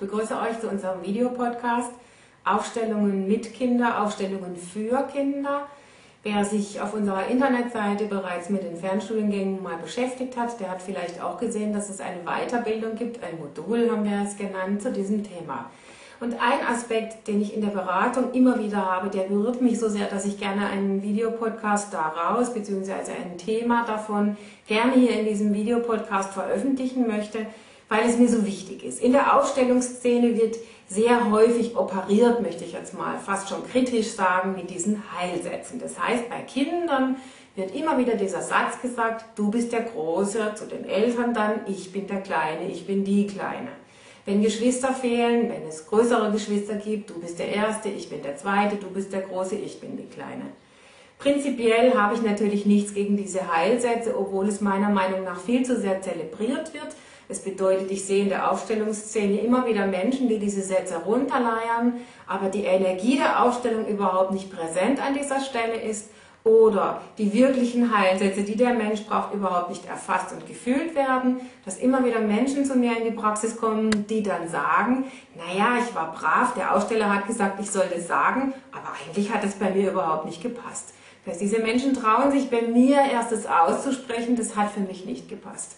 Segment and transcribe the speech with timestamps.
[0.00, 1.90] Ich begrüße euch zu unserem Videopodcast
[2.44, 5.66] Aufstellungen mit Kinder, Aufstellungen für Kinder.
[6.22, 11.20] Wer sich auf unserer Internetseite bereits mit den Fernstudiengängen mal beschäftigt hat, der hat vielleicht
[11.20, 15.24] auch gesehen, dass es eine Weiterbildung gibt, ein Modul haben wir es genannt, zu diesem
[15.24, 15.68] Thema.
[16.20, 19.88] Und ein Aspekt, den ich in der Beratung immer wieder habe, der berührt mich so
[19.88, 24.36] sehr, dass ich gerne einen Videopodcast daraus, beziehungsweise ein Thema davon
[24.68, 27.46] gerne hier in diesem Videopodcast veröffentlichen möchte,
[27.88, 29.00] weil es mir so wichtig ist.
[29.02, 30.56] In der Aufstellungsszene wird
[30.88, 35.78] sehr häufig operiert, möchte ich jetzt mal fast schon kritisch sagen, mit diesen Heilsätzen.
[35.78, 37.16] Das heißt, bei Kindern
[37.56, 41.92] wird immer wieder dieser Satz gesagt, du bist der Große, zu den Eltern dann, ich
[41.92, 43.70] bin der Kleine, ich bin die Kleine.
[44.24, 48.36] Wenn Geschwister fehlen, wenn es größere Geschwister gibt, du bist der Erste, ich bin der
[48.36, 50.44] Zweite, du bist der Große, ich bin die Kleine.
[51.18, 55.80] Prinzipiell habe ich natürlich nichts gegen diese Heilsätze, obwohl es meiner Meinung nach viel zu
[55.80, 56.94] sehr zelebriert wird.
[57.30, 62.48] Es bedeutet, ich sehe in der Aufstellungsszene immer wieder Menschen, die diese Sätze runterleiern, aber
[62.48, 66.08] die Energie der Aufstellung überhaupt nicht präsent an dieser Stelle ist
[66.44, 71.76] oder die wirklichen Heilsätze, die der Mensch braucht, überhaupt nicht erfasst und gefühlt werden, dass
[71.76, 75.04] immer wieder Menschen zu mir in die Praxis kommen, die dann sagen,
[75.36, 79.44] naja, ich war brav, der Aussteller hat gesagt, ich soll das sagen, aber eigentlich hat
[79.44, 80.94] es bei mir überhaupt nicht gepasst.
[81.24, 85.04] Das heißt, diese Menschen trauen sich bei mir erst das auszusprechen, das hat für mich
[85.04, 85.76] nicht gepasst.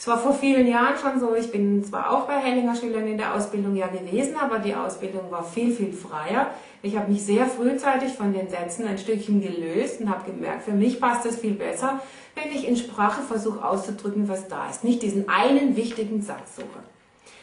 [0.00, 3.18] Es war vor vielen Jahren schon so, ich bin zwar auch bei Hellinger Schülern in
[3.18, 6.46] der Ausbildung ja gewesen, aber die Ausbildung war viel, viel freier.
[6.80, 10.72] Ich habe mich sehr frühzeitig von den Sätzen ein Stückchen gelöst und habe gemerkt, für
[10.72, 12.00] mich passt es viel besser,
[12.34, 16.80] wenn ich in Sprache versuche auszudrücken, was da ist, nicht diesen einen wichtigen Satz suche.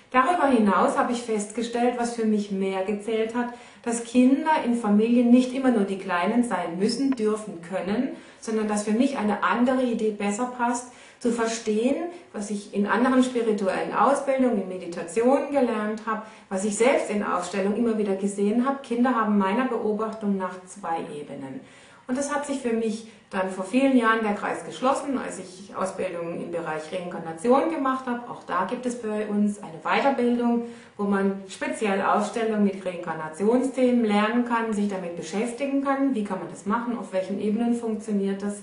[0.09, 3.49] Darüber hinaus habe ich festgestellt, was für mich mehr gezählt hat,
[3.83, 8.85] dass Kinder in Familien nicht immer nur die Kleinen sein müssen, dürfen, können, sondern dass
[8.85, 10.87] für mich eine andere Idee besser passt,
[11.19, 11.95] zu verstehen,
[12.33, 17.75] was ich in anderen spirituellen Ausbildungen, in Meditationen gelernt habe, was ich selbst in Aufstellung
[17.75, 18.79] immer wieder gesehen habe.
[18.83, 21.61] Kinder haben meiner Beobachtung nach zwei Ebenen.
[22.07, 25.75] Und das hat sich für mich dann vor vielen Jahren der Kreis geschlossen, als ich
[25.75, 28.29] Ausbildungen im Bereich Reinkarnation gemacht habe.
[28.29, 30.63] Auch da gibt es bei uns eine Weiterbildung,
[30.95, 36.15] wo man speziell Aufstellungen mit Reinkarnationsthemen lernen kann, sich damit beschäftigen kann.
[36.15, 36.97] Wie kann man das machen?
[36.97, 38.61] Auf welchen Ebenen funktioniert das?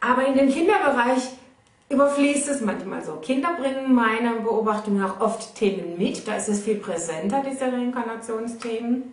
[0.00, 1.30] Aber in den Kinderbereich
[1.88, 3.12] überfließt es manchmal so.
[3.16, 9.12] Kinder bringen meiner Beobachtung nach oft Themen mit, da ist es viel präsenter, diese Reinkarnationsthemen.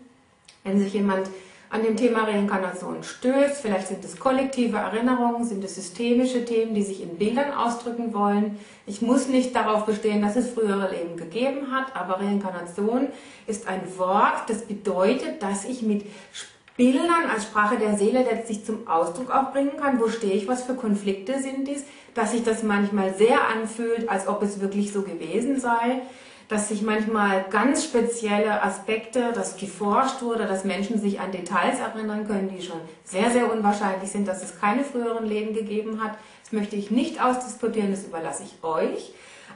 [0.64, 1.28] Wenn sich jemand
[1.72, 6.84] an dem Thema Reinkarnation stößt, vielleicht sind es kollektive Erinnerungen, sind es systemische Themen, die
[6.84, 8.59] sich in Bildern ausdrücken wollen.
[8.86, 13.08] Ich muss nicht darauf bestehen, dass es frühere Leben gegeben hat, aber Reinkarnation
[13.48, 16.06] ist ein Wort, das bedeutet, dass ich mit
[16.76, 20.00] Bildern als Sprache der Seele letztlich zum Ausdruck auch bringen kann.
[20.00, 20.48] Wo stehe ich?
[20.48, 21.84] Was für Konflikte sind dies?
[22.13, 26.01] Dass sich das manchmal sehr anfühlt, als ob es wirklich so gewesen sei.
[26.49, 32.27] Dass sich manchmal ganz spezielle Aspekte, dass geforscht wurde, dass Menschen sich an Details erinnern
[32.27, 36.17] können, die schon sehr, sehr unwahrscheinlich sind, dass es keine früheren Leben gegeben hat.
[36.44, 39.13] Das möchte ich nicht ausdiskutieren, das überlasse ich euch.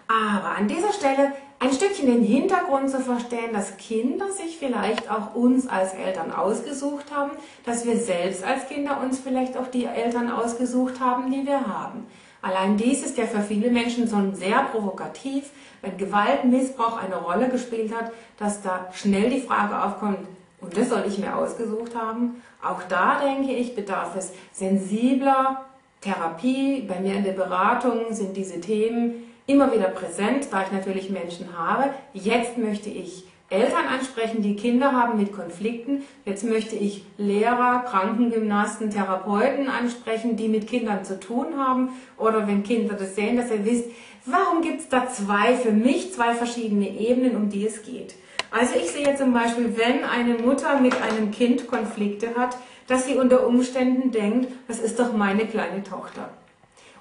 [0.08, 5.36] Aber an dieser Stelle ein Stückchen den Hintergrund zu verstehen, dass Kinder sich vielleicht auch
[5.36, 7.32] uns als Eltern ausgesucht haben,
[7.66, 12.06] dass wir selbst als Kinder uns vielleicht auch die Eltern ausgesucht haben, die wir haben.
[12.46, 15.50] Allein dies ist ja für viele Menschen so sehr provokativ,
[15.82, 20.20] wenn Gewalt, Missbrauch eine Rolle gespielt hat, dass da schnell die Frage aufkommt,
[20.62, 22.44] und das soll ich mir ausgesucht haben.
[22.64, 25.66] Auch da denke ich, bedarf es sensibler
[26.02, 26.84] Therapie.
[26.88, 31.58] Bei mir in der Beratung sind diese Themen immer wieder präsent, da ich natürlich Menschen
[31.58, 31.90] habe.
[32.14, 36.04] Jetzt möchte ich Eltern ansprechen, die Kinder haben mit Konflikten.
[36.26, 41.90] Jetzt möchte ich Lehrer, Krankengymnasten, Therapeuten ansprechen, die mit Kindern zu tun haben.
[42.18, 43.86] Oder wenn Kinder das sehen, dass ihr wisst,
[44.26, 48.16] warum gibt es da zwei, für mich zwei verschiedene Ebenen, um die es geht.
[48.50, 52.58] Also ich sehe zum Beispiel, wenn eine Mutter mit einem Kind Konflikte hat,
[52.88, 56.30] dass sie unter Umständen denkt, das ist doch meine kleine Tochter.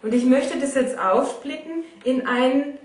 [0.03, 2.79] Und ich möchte das jetzt aufsplitten in einen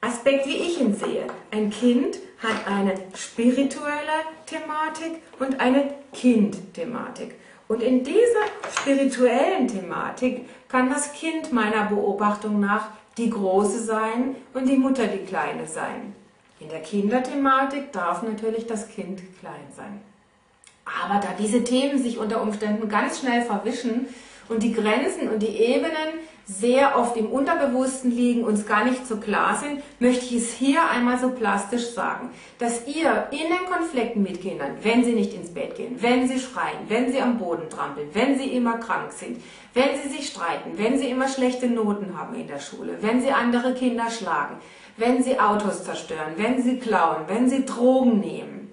[0.00, 1.26] Aspekt, wie ich ihn sehe.
[1.50, 7.34] Ein Kind hat eine spirituelle Thematik und eine Kind-Thematik.
[7.68, 8.46] Und in dieser
[8.78, 15.24] spirituellen Thematik kann das Kind meiner Beobachtung nach die Große sein und die Mutter die
[15.24, 16.14] Kleine sein.
[16.60, 20.00] In der Kinderthematik darf natürlich das Kind klein sein.
[20.84, 24.06] Aber da diese Themen sich unter Umständen ganz schnell verwischen
[24.48, 29.16] und die Grenzen und die Ebenen sehr oft im Unterbewussten liegen, uns gar nicht so
[29.16, 34.22] klar sind, möchte ich es hier einmal so plastisch sagen, dass ihr in den Konflikten
[34.22, 37.68] mit Kindern, wenn sie nicht ins Bett gehen, wenn sie schreien, wenn sie am Boden
[37.68, 39.42] trampeln, wenn sie immer krank sind,
[39.74, 43.32] wenn sie sich streiten, wenn sie immer schlechte Noten haben in der Schule, wenn sie
[43.32, 44.58] andere Kinder schlagen,
[44.96, 48.65] wenn sie Autos zerstören, wenn sie klauen, wenn sie Drogen nehmen,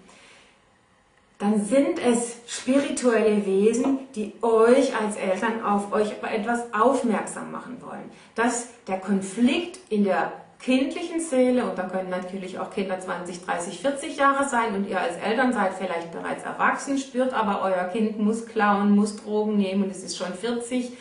[1.43, 8.09] dann sind es spirituelle Wesen, die euch als Eltern auf euch etwas aufmerksam machen wollen.
[8.33, 10.31] Dass der Konflikt in der
[10.61, 14.97] kindlichen Seele, und da können natürlich auch Kinder 20, 30, 40 Jahre sein und ihr
[14.97, 19.83] als Eltern seid vielleicht bereits erwachsen, spürt aber euer Kind muss klauen, muss Drogen nehmen
[19.83, 20.93] und es ist schon 40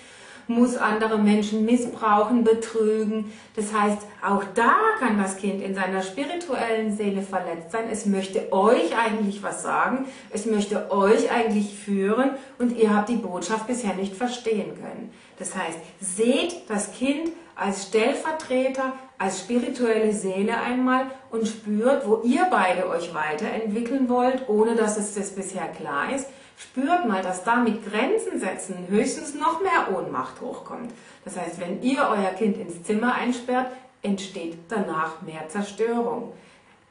[0.54, 3.32] muss andere Menschen missbrauchen, betrügen.
[3.56, 7.84] Das heißt, auch da kann das Kind in seiner spirituellen Seele verletzt sein.
[7.90, 13.16] Es möchte euch eigentlich was sagen, es möchte euch eigentlich führen und ihr habt die
[13.16, 15.10] Botschaft bisher nicht verstehen können.
[15.38, 22.46] Das heißt, seht das Kind als Stellvertreter, als spirituelle Seele einmal und spürt, wo ihr
[22.50, 26.26] beide euch weiterentwickeln wollt, ohne dass es das bisher klar ist
[26.62, 30.93] spürt mal, dass da mit Grenzen setzen höchstens noch mehr Ohnmacht hochkommt.
[31.25, 33.66] Das heißt, wenn ihr euer Kind ins Zimmer einsperrt,
[34.02, 36.32] entsteht danach mehr Zerstörung.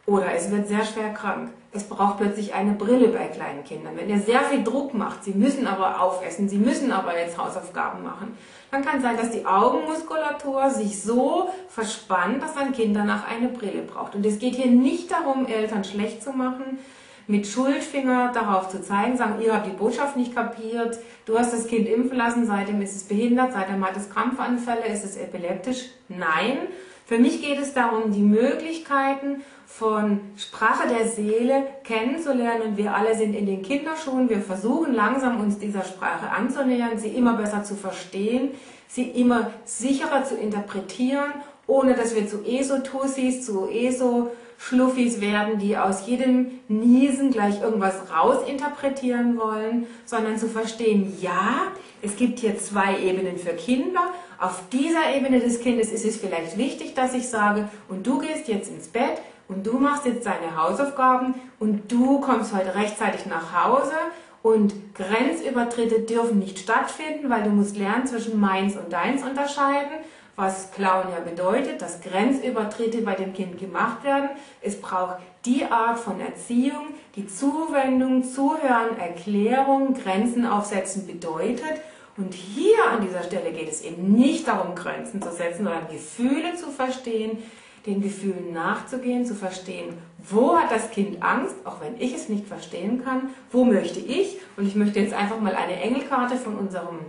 [0.06, 1.52] Oder es wird sehr schwer krank.
[1.74, 3.96] Es braucht plötzlich eine Brille bei kleinen Kindern.
[3.96, 8.04] Wenn ihr sehr viel Druck macht, sie müssen aber aufessen, sie müssen aber jetzt Hausaufgaben
[8.04, 8.38] machen,
[8.72, 13.84] dann kann sein, dass die Augenmuskulatur sich so verspannt, dass ein Kind danach eine Brille
[13.84, 14.16] braucht.
[14.16, 16.80] Und es geht hier nicht darum, Eltern schlecht zu machen,
[17.28, 21.68] mit Schuldfinger darauf zu zeigen, sagen, ihr habt die Botschaft nicht kapiert, du hast das
[21.68, 25.86] Kind impfen lassen, seitdem ist es behindert, seitdem hat es Krampfanfälle, ist es epileptisch.
[26.10, 26.58] Nein,
[27.12, 33.18] für mich geht es darum, die Möglichkeiten von Sprache der Seele kennenzulernen und wir alle
[33.18, 34.30] sind in den Kinderschuhen.
[34.30, 38.52] Wir versuchen langsam uns dieser Sprache anzunähern, sie immer besser zu verstehen,
[38.88, 41.34] sie immer sicherer zu interpretieren,
[41.72, 47.96] ohne dass wir zu ESO-Tussis, zu ESO Schluffis werden, die aus jedem Niesen gleich irgendwas
[48.14, 51.72] rausinterpretieren wollen, sondern zu verstehen, ja,
[52.02, 54.02] es gibt hier zwei Ebenen für Kinder.
[54.38, 58.50] Auf dieser Ebene des Kindes ist es vielleicht wichtig, dass ich sage, und du gehst
[58.50, 63.66] jetzt ins Bett und du machst jetzt deine Hausaufgaben und du kommst heute rechtzeitig nach
[63.66, 63.96] Hause
[64.44, 70.00] und Grenzübertritte dürfen nicht stattfinden, weil du musst lernen zwischen meins und deins unterscheiden
[70.36, 74.30] was Klauen ja bedeutet, dass Grenzübertritte bei dem Kind gemacht werden.
[74.62, 81.82] Es braucht die Art von Erziehung, die Zuwendung, Zuhören, Erklärung, Grenzen aufsetzen bedeutet.
[82.18, 86.56] Und hier an dieser Stelle geht es eben nicht darum, Grenzen zu setzen, sondern Gefühle
[86.56, 87.38] zu verstehen,
[87.86, 89.98] den Gefühlen nachzugehen, zu verstehen,
[90.30, 94.38] wo hat das Kind Angst, auch wenn ich es nicht verstehen kann, wo möchte ich,
[94.56, 97.00] und ich möchte jetzt einfach mal eine Engelkarte von unserem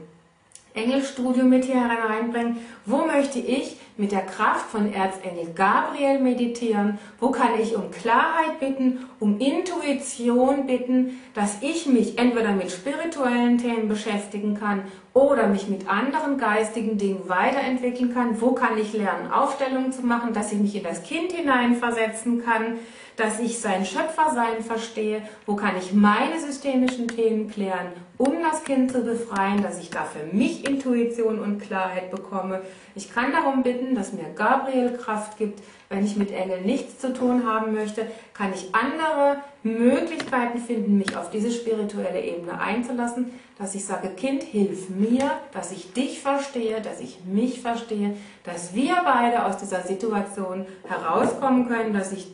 [0.74, 2.58] Engelstudio mit hier hereinbringen.
[2.86, 6.99] Wo möchte ich mit der Kraft von Erzengel Gabriel meditieren?
[7.21, 13.59] Wo kann ich um Klarheit bitten, um Intuition bitten, dass ich mich entweder mit spirituellen
[13.59, 14.83] Themen beschäftigen kann
[15.15, 18.41] oder mich mit anderen geistigen Dingen weiterentwickeln kann?
[18.41, 22.79] Wo kann ich lernen, Aufstellungen zu machen, dass ich mich in das Kind hineinversetzen kann?
[23.17, 28.91] dass ich sein Schöpfersein verstehe, wo kann ich meine systemischen Themen klären, um das Kind
[28.91, 32.62] zu befreien, dass ich da für mich Intuition und Klarheit bekomme.
[32.94, 35.61] Ich kann darum bitten, dass mir Gabriel Kraft gibt.
[35.88, 41.17] Wenn ich mit Engeln nichts zu tun haben möchte, kann ich andere Möglichkeiten finden, mich
[41.17, 46.81] auf diese spirituelle Ebene einzulassen, dass ich sage, Kind, hilf mir, dass ich dich verstehe,
[46.81, 52.29] dass ich mich verstehe, dass wir beide aus dieser Situation herauskommen können, dass ich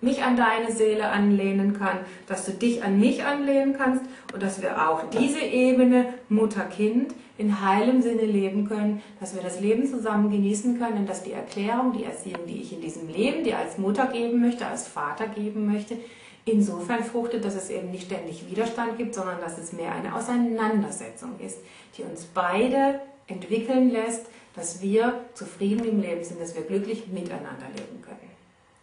[0.00, 4.60] mich an deine Seele anlehnen kann, dass du dich an mich anlehnen kannst und dass
[4.60, 10.30] wir auch diese Ebene Mutter-Kind in heilem Sinne leben können, dass wir das Leben zusammen
[10.30, 14.06] genießen können, dass die Erklärung, die Erziehung, die ich in diesem Leben dir als Mutter
[14.06, 15.96] geben möchte, als Vater geben möchte,
[16.44, 21.38] insofern fruchtet, dass es eben nicht ständig Widerstand gibt, sondern dass es mehr eine Auseinandersetzung
[21.44, 21.58] ist,
[21.96, 27.66] die uns beide entwickeln lässt, dass wir zufrieden im Leben sind, dass wir glücklich miteinander
[27.76, 28.35] leben können.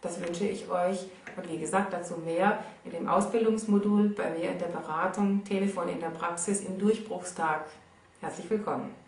[0.04, 1.06] Das wünsche ich euch.
[1.34, 5.98] Und wie gesagt, dazu mehr in dem Ausbildungsmodul bei mir in der Beratung, Telefon in
[5.98, 7.64] der Praxis im Durchbruchstag.
[8.20, 9.03] Herzlich willkommen.